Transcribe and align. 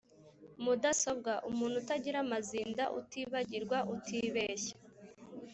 Mudasobwa: 0.63 1.33
umuntu 1.49 1.75
utagira 1.81 2.17
amazinda, 2.25 2.83
utibagirwa, 2.99 3.77
utibeshya. 3.95 4.75